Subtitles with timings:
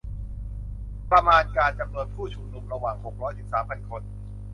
[1.11, 4.01] ประมาณการจำนวนผู้ชุมนุมระหว่างหกร้อยถึงสามพันคน